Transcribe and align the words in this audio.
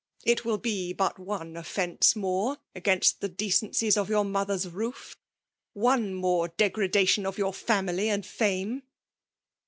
It 0.25 0.43
win 0.43 0.57
be 0.61 0.93
but 0.93 1.19
one 1.19 1.53
olfence 1.53 2.15
more 2.15 2.57
i^inst 2.75 3.19
the 3.19 3.29
decencies 3.29 3.97
of 3.97 4.07
yonr 4.09 4.27
mother's 4.27 4.65
roof^— 4.65 5.15
one 5.89 6.15
more 6.15 6.47
degradation 6.47 7.23
of 7.27 7.37
your 7.37 7.51
fanuly 7.51 8.07
and 8.07 8.25
fame. 8.25 8.81